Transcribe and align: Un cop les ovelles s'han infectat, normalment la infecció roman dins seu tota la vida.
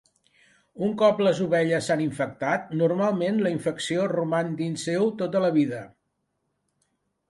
Un 0.87 0.95
cop 1.01 1.21
les 1.27 1.41
ovelles 1.47 1.91
s'han 1.91 2.01
infectat, 2.07 2.67
normalment 2.81 3.39
la 3.45 3.55
infecció 3.59 4.09
roman 4.17 4.53
dins 4.65 4.91
seu 4.93 5.11
tota 5.25 5.47
la 5.49 5.57
vida. 5.63 5.89